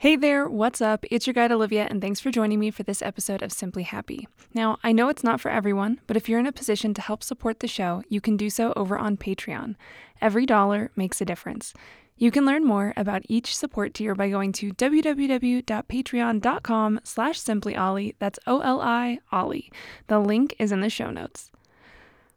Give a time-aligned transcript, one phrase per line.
[0.00, 1.04] Hey there, what's up?
[1.10, 4.28] It's your guide Olivia, and thanks for joining me for this episode of Simply Happy.
[4.54, 7.24] Now, I know it's not for everyone, but if you're in a position to help
[7.24, 9.74] support the show, you can do so over on Patreon.
[10.20, 11.74] Every dollar makes a difference.
[12.16, 18.14] You can learn more about each support tier by going to www.patreon.com slash simplyoli.
[18.20, 19.72] That's O-L-I, Ollie.
[20.06, 21.50] The link is in the show notes.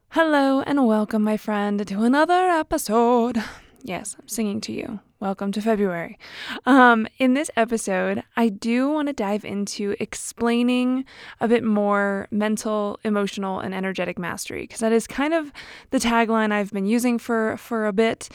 [0.09, 3.43] Hello and welcome, my friend, to another episode.
[3.83, 5.01] Yes, I'm singing to you.
[5.21, 6.17] Welcome to February.
[6.65, 11.05] Um, in this episode, I do want to dive into explaining
[11.39, 15.53] a bit more mental, emotional, and energetic mastery because that is kind of
[15.91, 18.29] the tagline I've been using for for a bit,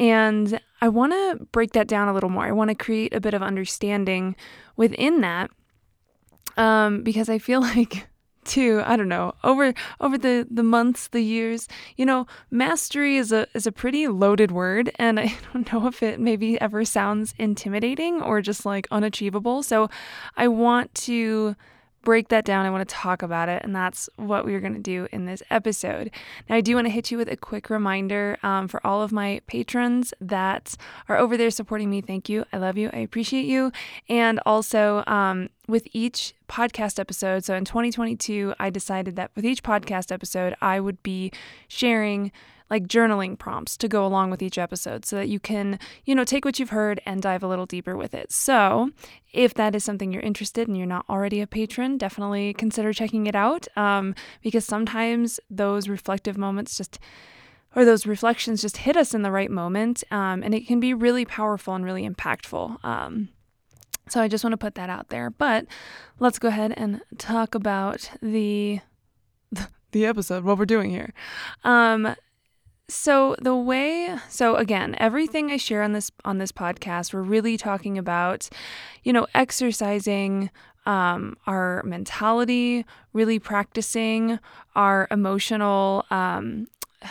[0.00, 2.44] and I want to break that down a little more.
[2.44, 4.34] I want to create a bit of understanding
[4.76, 5.48] within that
[6.56, 8.08] um, because I feel like
[8.44, 11.68] to i don't know over over the the months the years.
[11.96, 16.02] You know mastery is a is a pretty loaded word and i don't know if
[16.02, 19.62] it maybe ever sounds intimidating or just like unachievable.
[19.62, 19.88] So
[20.36, 21.56] i want to
[22.02, 22.66] break that down.
[22.66, 25.42] I want to talk about it, and that's what we're going to do in this
[25.50, 26.10] episode.
[26.48, 29.12] Now, I do want to hit you with a quick reminder um, for all of
[29.12, 30.76] my patrons that
[31.08, 32.00] are over there supporting me.
[32.00, 32.44] Thank you.
[32.52, 32.90] I love you.
[32.92, 33.72] I appreciate you.
[34.08, 39.62] And also, um, with each podcast episode, so in 2022, I decided that with each
[39.62, 41.32] podcast episode, I would be
[41.68, 42.32] sharing
[42.72, 46.24] like journaling prompts to go along with each episode so that you can, you know,
[46.24, 48.32] take what you've heard and dive a little deeper with it.
[48.32, 48.90] So,
[49.34, 53.26] if that is something you're interested in, you're not already a patron, definitely consider checking
[53.26, 56.98] it out um, because sometimes those reflective moments just
[57.76, 60.94] or those reflections just hit us in the right moment um, and it can be
[60.94, 62.82] really powerful and really impactful.
[62.82, 63.28] Um,
[64.08, 65.28] so I just want to put that out there.
[65.28, 65.66] But
[66.18, 68.80] let's go ahead and talk about the
[69.92, 71.12] the episode, what we're doing here.
[71.64, 72.16] Um,
[72.88, 77.56] so the way so again, everything I share on this on this podcast, we're really
[77.56, 78.48] talking about,
[79.02, 80.50] you know, exercising
[80.84, 84.38] um, our mentality, really practicing
[84.74, 86.66] our emotional um,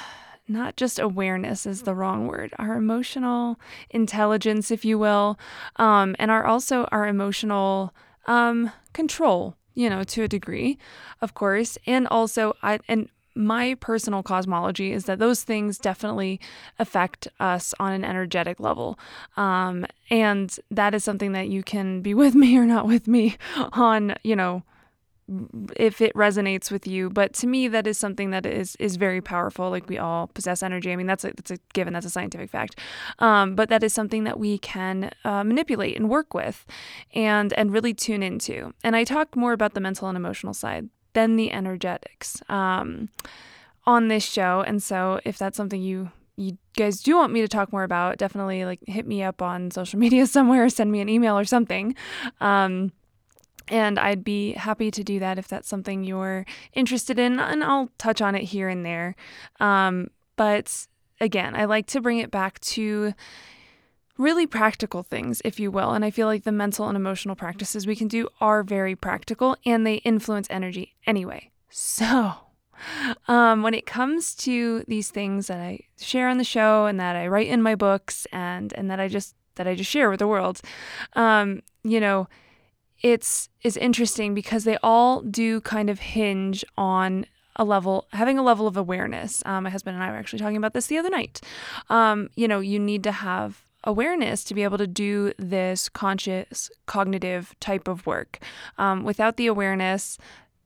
[0.48, 3.58] not just awareness is the wrong word, our emotional
[3.90, 5.40] intelligence, if you will,
[5.78, 7.94] um, and our also our emotional
[8.28, 10.78] um, control, you know, to a degree,
[11.22, 16.40] of course, and also I and my personal cosmology is that those things definitely
[16.80, 19.00] affect us on an energetic level.
[19.38, 23.38] Um, and that is something that you can be with me or not with me
[23.74, 24.64] on, you know,
[25.78, 27.10] if it resonates with you.
[27.10, 29.70] But to me that is something that is is very powerful.
[29.70, 30.92] Like we all possess energy.
[30.92, 31.94] I mean that's a, that's a given.
[31.94, 32.78] That's a scientific fact.
[33.20, 36.66] Um, but that is something that we can uh, manipulate and work with
[37.14, 38.74] and and really tune into.
[38.84, 43.10] And i talk more about the mental and emotional side than the energetics um,
[43.86, 44.64] on this show.
[44.66, 48.18] And so, if that's something you you guys do want me to talk more about,
[48.18, 51.96] definitely like hit me up on social media somewhere, send me an email or something.
[52.40, 52.92] Um,
[53.68, 57.90] and I'd be happy to do that if that's something you're interested in, and I'll
[57.98, 59.16] touch on it here and there.
[59.60, 60.88] Um, but
[61.22, 63.14] again, I like to bring it back to
[64.18, 65.92] really practical things, if you will.
[65.92, 69.58] And I feel like the mental and emotional practices we can do are very practical
[69.66, 71.52] and they influence energy anyway.
[71.70, 72.34] So,
[73.28, 77.16] um, when it comes to these things that I share on the show and that
[77.16, 80.20] I write in my books and and that I just that I just share with
[80.20, 80.62] the world,
[81.14, 82.28] um, you know,
[83.02, 87.26] it's is interesting because they all do kind of hinge on
[87.58, 90.56] a level having a level of awareness um, my husband and i were actually talking
[90.56, 91.42] about this the other night
[91.90, 96.70] um, you know you need to have awareness to be able to do this conscious
[96.86, 98.40] cognitive type of work.
[98.78, 100.18] Um, without the awareness,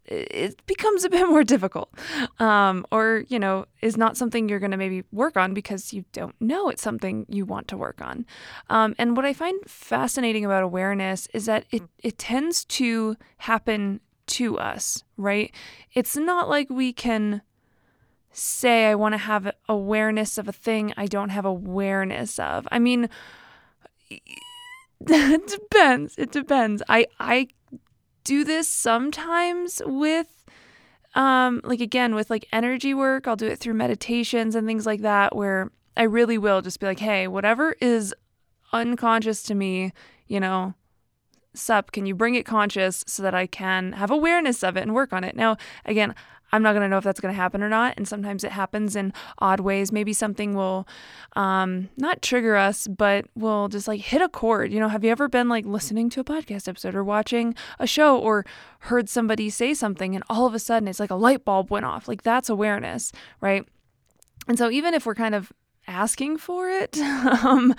[0.06, 1.94] it becomes a bit more difficult.
[2.40, 6.06] Um, or you know is not something you're going to maybe work on because you
[6.12, 8.26] don't know it's something you want to work on.
[8.70, 14.00] Um, and what i find fascinating about awareness is that it, it tends to happen
[14.28, 15.54] to us right?
[15.94, 17.42] It's not like we can
[18.36, 22.68] say I want to have awareness of a thing I don't have awareness of.
[22.72, 23.10] I mean,
[24.10, 26.16] it depends.
[26.18, 26.84] It depends.
[26.90, 27.48] I I
[28.24, 30.46] do this sometimes with
[31.14, 35.02] um like again with like energy work i'll do it through meditations and things like
[35.02, 38.14] that where i really will just be like hey whatever is
[38.74, 39.94] unconscious to me
[40.28, 40.74] you know
[41.58, 44.94] sup can you bring it conscious so that i can have awareness of it and
[44.94, 46.14] work on it now again
[46.56, 47.96] I'm not going to know if that's going to happen or not.
[47.98, 49.92] And sometimes it happens in odd ways.
[49.92, 50.88] Maybe something will
[51.36, 54.72] um, not trigger us, but will just like hit a chord.
[54.72, 57.86] You know, have you ever been like listening to a podcast episode or watching a
[57.86, 58.46] show or
[58.80, 61.86] heard somebody say something and all of a sudden it's like a light bulb went
[61.86, 62.08] off?
[62.08, 63.12] Like that's awareness,
[63.42, 63.68] right?
[64.48, 65.52] And so even if we're kind of
[65.88, 66.98] asking for it,
[67.44, 67.74] um,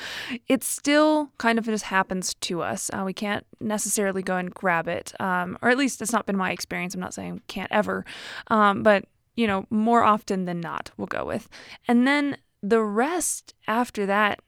[0.49, 2.91] it still kind of just happens to us.
[2.93, 6.37] Uh, we can't necessarily go and grab it, um, or at least it's not been
[6.37, 6.95] my experience.
[6.95, 8.05] I'm not saying can't ever,
[8.49, 9.05] um, but
[9.37, 11.49] you know, more often than not, we'll go with.
[11.87, 14.41] And then the rest after that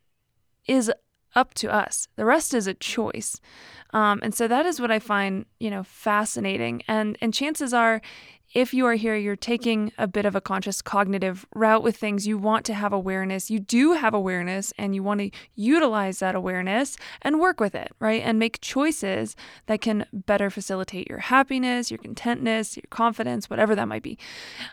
[0.66, 0.90] is
[1.34, 2.08] up to us.
[2.16, 3.40] The rest is a choice.
[3.92, 6.82] Um, and so that is what I find, you know, fascinating.
[6.88, 8.00] And and chances are
[8.54, 12.26] if you are here, you're taking a bit of a conscious cognitive route with things.
[12.26, 13.50] You want to have awareness.
[13.50, 17.92] You do have awareness and you want to utilize that awareness and work with it,
[18.00, 18.22] right?
[18.24, 19.36] And make choices
[19.66, 24.18] that can better facilitate your happiness, your contentness, your confidence, whatever that might be,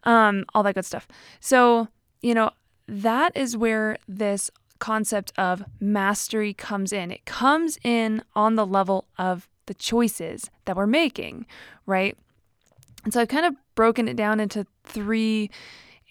[0.03, 1.07] um, all that good stuff.
[1.39, 1.89] So,
[2.21, 2.51] you know,
[2.87, 4.49] that is where this
[4.79, 7.11] concept of mastery comes in.
[7.11, 11.45] It comes in on the level of the choices that we're making,
[11.85, 12.17] right?
[13.05, 15.49] And so I've kind of broken it down into three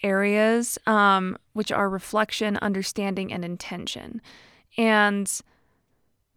[0.02, 4.22] areas, um, which are reflection, understanding, and intention.
[4.76, 5.30] And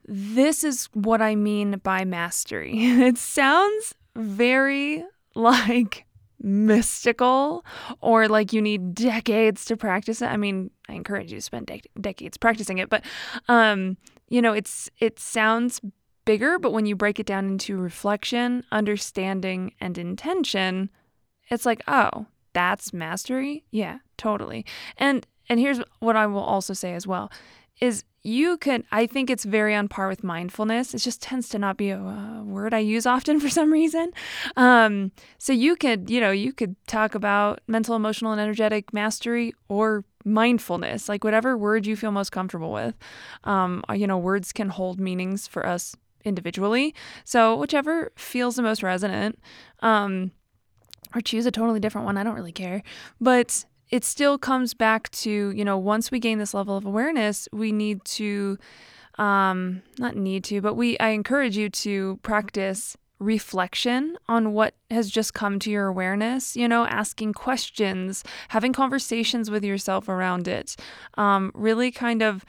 [0.06, 2.74] this is what I mean by mastery.
[2.77, 5.06] It sounds very
[5.36, 6.06] like
[6.42, 7.65] mystical
[8.01, 10.27] or like you need decades to practice it.
[10.27, 13.03] I mean, I encourage you to spend de- decades practicing it, but
[13.48, 13.98] um,
[14.30, 15.81] you know, it's it sounds
[16.27, 20.91] bigger, but when you break it down into reflection, understanding, and intention,
[21.50, 23.63] it's like, oh, that's mastery?
[23.71, 24.65] Yeah, totally.
[24.97, 27.31] And and here's what I will also say as well
[27.79, 31.57] is you could i think it's very on par with mindfulness it just tends to
[31.57, 34.12] not be a, a word i use often for some reason
[34.57, 39.53] um, so you could you know you could talk about mental emotional and energetic mastery
[39.69, 42.95] or mindfulness like whatever word you feel most comfortable with
[43.45, 45.95] um, you know words can hold meanings for us
[46.27, 46.94] individually.
[47.24, 49.39] So, whichever feels the most resonant,
[49.79, 50.31] um,
[51.15, 52.18] or choose a totally different one.
[52.18, 52.83] I don't really care.
[53.19, 57.47] But it still comes back to, you know, once we gain this level of awareness,
[57.53, 58.57] we need to,
[59.18, 65.09] um, not need to, but we, I encourage you to practice reflection on what has
[65.09, 70.75] just come to your awareness, you know, asking questions, having conversations with yourself around it,
[71.15, 72.45] um, really kind of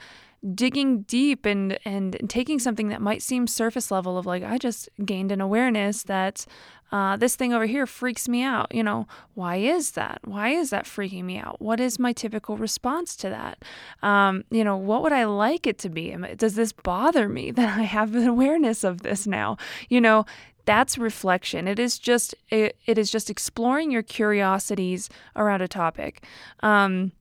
[0.55, 4.89] digging deep and and taking something that might seem surface level of like I just
[5.03, 6.45] gained an awareness that
[6.91, 8.73] uh, this thing over here freaks me out.
[8.73, 10.21] You know, why is that?
[10.23, 11.61] Why is that freaking me out?
[11.61, 13.63] What is my typical response to that?
[14.01, 16.15] Um, you know, what would I like it to be?
[16.35, 19.57] Does this bother me that I have an awareness of this now?
[19.87, 20.25] You know,
[20.65, 21.67] that's reflection.
[21.67, 26.23] It is just it, it is just exploring your curiosities around a topic.
[26.61, 27.11] Um,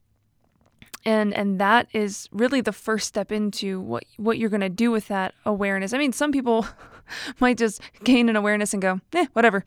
[1.05, 4.91] and and that is really the first step into what what you're going to do
[4.91, 5.93] with that awareness.
[5.93, 6.67] I mean some people
[7.41, 9.65] might just gain an awareness and go eh whatever.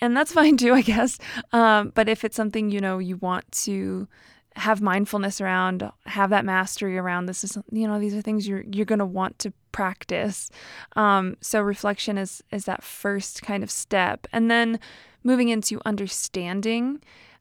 [0.00, 1.18] And that's fine too i guess.
[1.52, 4.08] Um, but if it's something you know you want to
[4.56, 8.64] have mindfulness around have that mastery around this is you know these are things you're
[8.72, 10.50] you're going to want to practice.
[10.96, 14.26] Um, so reflection is is that first kind of step.
[14.32, 14.80] And then
[15.22, 17.00] moving into understanding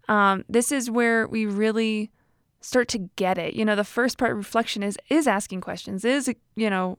[0.09, 2.11] um, this is where we really
[2.61, 3.53] start to get it.
[3.53, 6.97] You know, the first part reflection is is asking questions, is you know,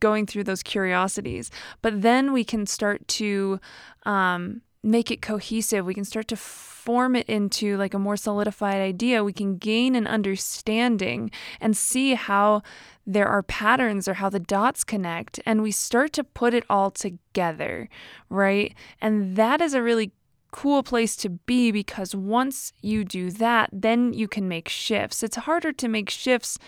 [0.00, 1.50] going through those curiosities.
[1.82, 3.60] But then we can start to
[4.04, 5.84] um, make it cohesive.
[5.84, 9.24] We can start to form it into like a more solidified idea.
[9.24, 11.30] We can gain an understanding
[11.60, 12.62] and see how
[13.06, 15.40] there are patterns or how the dots connect.
[15.44, 17.88] And we start to put it all together,
[18.30, 18.74] right?
[19.00, 20.12] And that is a really
[20.50, 25.22] cool place to be because once you do that, then you can make shifts.
[25.22, 26.58] It's harder to make shifts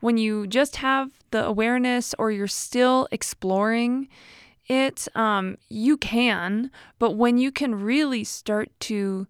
[0.00, 4.08] when you just have the awareness or you're still exploring
[4.66, 5.08] it.
[5.14, 9.26] Um, you can, but when you can really start to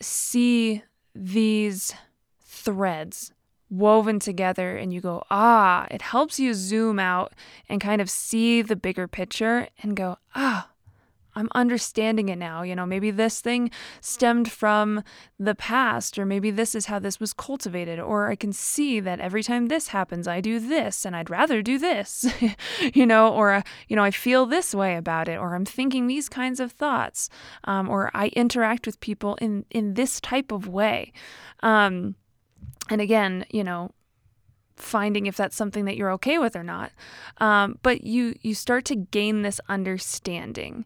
[0.00, 0.82] see
[1.14, 1.94] these
[2.40, 3.32] threads
[3.70, 7.32] woven together and you go, ah, it helps you zoom out
[7.68, 10.68] and kind of see the bigger picture and go, ah,
[11.34, 12.62] I'm understanding it now.
[12.62, 13.70] You know, maybe this thing
[14.00, 15.02] stemmed from
[15.38, 19.20] the past, or maybe this is how this was cultivated, or I can see that
[19.20, 22.26] every time this happens, I do this and I'd rather do this,
[22.94, 26.06] you know, or, uh, you know, I feel this way about it, or I'm thinking
[26.06, 27.28] these kinds of thoughts,
[27.64, 31.12] um, or I interact with people in, in this type of way.
[31.62, 32.16] Um,
[32.88, 33.92] and again, you know,
[34.82, 36.92] finding if that's something that you're okay with or not.
[37.38, 40.84] Um, but you you start to gain this understanding.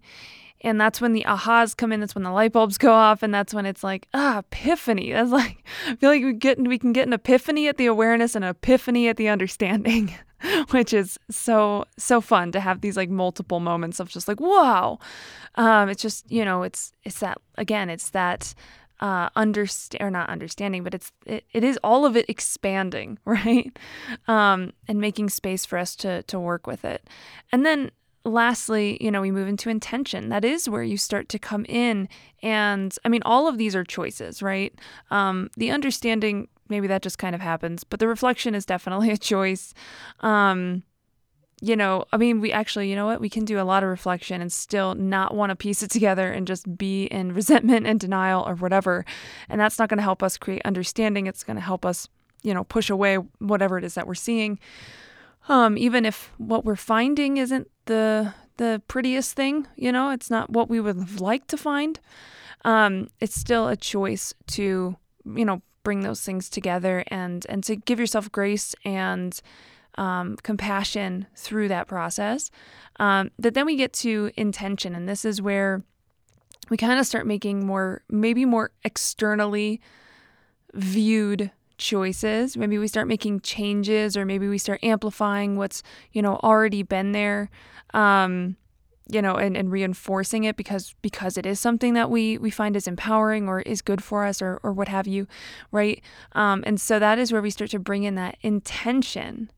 [0.61, 2.01] And that's when the ahas come in.
[2.01, 5.13] That's when the light bulbs go off, and that's when it's like ah, epiphany.
[5.13, 8.35] That's like I feel like we get we can get an epiphany at the awareness
[8.35, 10.15] and an epiphany at the understanding,
[10.71, 14.99] which is so so fun to have these like multiple moments of just like wow.
[15.57, 18.55] Um, it's just you know it's it's that again it's that
[19.05, 23.79] uh, understand or not understanding, but it's it, it is all of it expanding, right?
[24.27, 27.07] Um, and making space for us to to work with it.
[27.53, 27.91] And then
[28.25, 30.31] lastly, you know, we move into intention.
[30.31, 32.09] That is where you start to come in,
[32.43, 34.73] and I mean, all of these are choices, right?
[35.11, 39.19] Um, the understanding maybe that just kind of happens, but the reflection is definitely a
[39.19, 39.75] choice.
[40.21, 40.83] Um,
[41.61, 43.21] you know, I mean, we actually, you know what?
[43.21, 46.31] We can do a lot of reflection and still not want to piece it together
[46.33, 49.05] and just be in resentment and denial or whatever.
[49.49, 51.27] And that's not going to help us create understanding.
[51.27, 52.09] It's going to help us,
[52.43, 54.59] you know, push away whatever it is that we're seeing.
[55.49, 60.49] Um, even if what we're finding isn't the the prettiest thing, you know, it's not
[60.49, 61.99] what we would have liked to find.
[62.65, 67.77] Um, it's still a choice to, you know, bring those things together and and to
[67.77, 69.41] give yourself grace and
[69.97, 72.51] um, compassion through that process.
[73.01, 75.83] Um, but then we get to intention, and this is where
[76.71, 79.81] we kind of start making more, maybe more externally
[80.73, 82.57] viewed choices.
[82.57, 85.83] Maybe we start making changes, or maybe we start amplifying what's
[86.13, 87.51] you know already been there.
[87.93, 88.57] Um,
[89.09, 92.77] you know and, and reinforcing it because because it is something that we we find
[92.77, 95.27] is empowering or is good for us or or what have you
[95.71, 99.51] right um, and so that is where we start to bring in that intention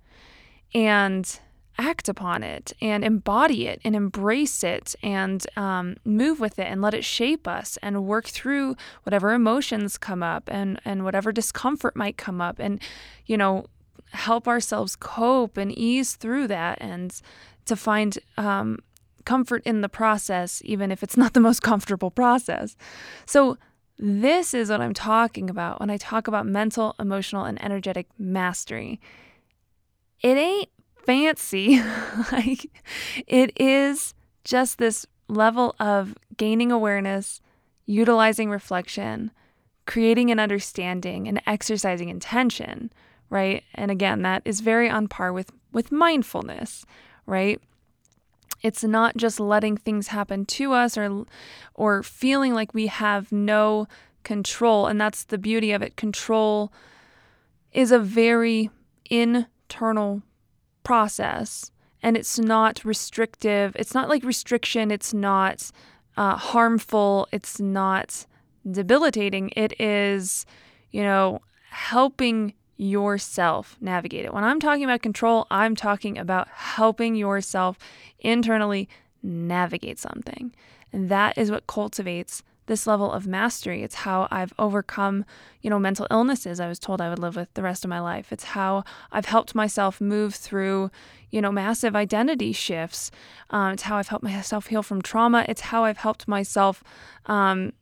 [0.75, 1.41] and
[1.79, 6.81] act upon it and embody it and embrace it and um, move with it and
[6.81, 11.95] let it shape us and work through whatever emotions come up and, and whatever discomfort
[11.95, 12.81] might come up and,
[13.27, 13.67] you know,
[14.13, 17.21] help ourselves cope and ease through that and
[17.67, 18.79] to find um,
[19.25, 22.77] comfort in the process, even if it's not the most comfortable process.
[23.27, 23.59] So,
[23.99, 29.01] this is what I'm talking about when I talk about mental, emotional, and energetic mastery
[30.21, 30.69] it ain't
[31.05, 31.83] fancy.
[32.33, 32.71] like
[33.27, 37.41] it is just this level of gaining awareness,
[37.87, 39.31] utilizing reflection,
[39.87, 42.93] creating an understanding and exercising intention,
[43.31, 43.63] right?
[43.75, 46.85] And again, that is very on par with with mindfulness,
[47.27, 47.61] right?
[48.63, 51.25] It's not just letting things happen to us or
[51.75, 53.87] or feeling like we have no
[54.25, 55.97] control and that's the beauty of it.
[55.97, 56.73] Control
[57.73, 58.71] is a very
[59.09, 60.23] in internal
[60.85, 63.75] process and it's not restrictive.
[63.77, 65.71] It's not like restriction, it's not
[66.17, 68.27] uh, harmful, it's not
[68.71, 69.51] debilitating.
[69.57, 70.47] It is,
[70.91, 74.35] you know, helping yourself navigate it.
[74.35, 77.79] When I'm talking about control, I'm talking about helping yourself
[78.21, 78.89] internally
[79.23, 80.55] navigate something.
[80.93, 83.83] And that is what cultivates this level of mastery.
[83.83, 85.25] It's how I've overcome,
[85.63, 88.01] you know, mental illnesses I was told I would live with the rest of my
[88.01, 88.33] life.
[88.33, 90.91] It's how I've helped myself move through,
[91.31, 93.11] you know, massive identity shifts.
[93.51, 95.45] Um, it's how I've helped myself heal from trauma.
[95.49, 96.83] It's how I've helped myself
[97.27, 97.73] um,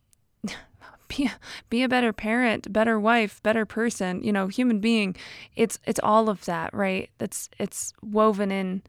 [1.08, 1.30] be,
[1.70, 5.16] be a better parent, better wife, better person, you know, human being.
[5.56, 7.10] It's it's all of that, right?
[7.18, 8.82] That's it's woven in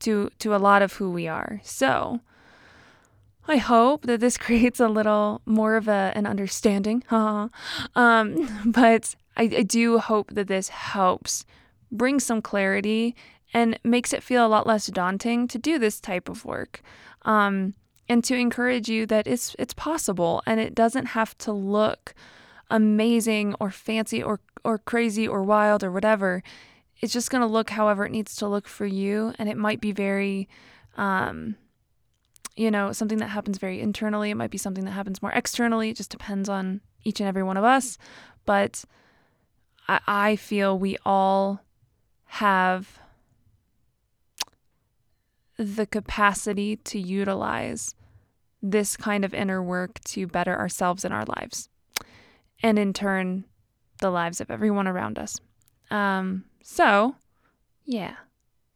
[0.00, 1.60] to to a lot of who we are.
[1.62, 2.20] So,
[3.48, 7.04] I hope that this creates a little more of a, an understanding.
[7.10, 7.50] um,
[8.66, 11.44] but I, I do hope that this helps
[11.90, 13.16] bring some clarity
[13.52, 16.82] and makes it feel a lot less daunting to do this type of work.
[17.22, 17.74] Um,
[18.08, 22.12] and to encourage you that it's it's possible and it doesn't have to look
[22.68, 26.42] amazing or fancy or or crazy or wild or whatever.
[27.00, 29.80] It's just going to look however it needs to look for you and it might
[29.80, 30.48] be very
[30.96, 31.54] um,
[32.60, 34.28] you know, something that happens very internally.
[34.28, 35.88] It might be something that happens more externally.
[35.88, 37.96] It just depends on each and every one of us.
[38.44, 38.84] But
[39.88, 41.62] I, I feel we all
[42.26, 42.98] have
[45.56, 47.94] the capacity to utilize
[48.60, 51.70] this kind of inner work to better ourselves and our lives.
[52.62, 53.46] And in turn,
[54.00, 55.40] the lives of everyone around us.
[55.90, 57.14] Um, so,
[57.86, 58.16] yeah,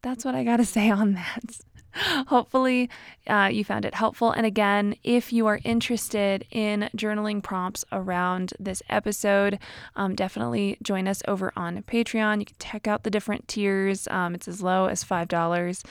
[0.01, 1.59] that's what I got to say on that.
[2.27, 2.89] Hopefully,
[3.27, 4.31] uh, you found it helpful.
[4.31, 9.59] And again, if you are interested in journaling prompts around this episode,
[9.95, 12.39] um, definitely join us over on Patreon.
[12.39, 15.83] You can check out the different tiers, um, it's as low as $5.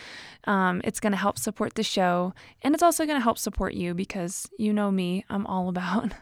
[0.45, 3.75] Um, it's going to help support the show, and it's also going to help support
[3.75, 6.13] you because you know me, I'm all about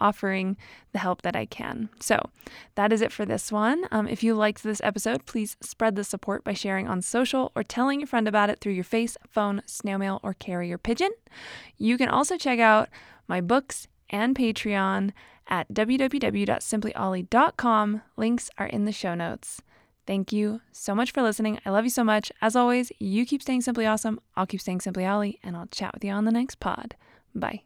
[0.00, 0.56] offering
[0.92, 1.88] the help that I can.
[2.00, 2.30] So
[2.74, 3.84] that is it for this one.
[3.90, 7.62] Um, if you liked this episode, please spread the support by sharing on social or
[7.62, 11.10] telling your friend about it through your face, phone, snail mail, or carrier pigeon.
[11.76, 12.88] You can also check out
[13.28, 15.12] my books and Patreon
[15.48, 18.02] at www.simplyoli.com.
[18.16, 19.62] Links are in the show notes.
[20.06, 21.58] Thank you so much for listening.
[21.66, 22.30] I love you so much.
[22.40, 24.20] As always, you keep staying simply awesome.
[24.36, 26.94] I'll keep staying simply Oli, and I'll chat with you on the next pod.
[27.34, 27.62] Bye.